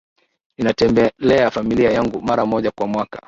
[0.57, 3.19] Ninatembelea familia yangu mara moja kwa mwaka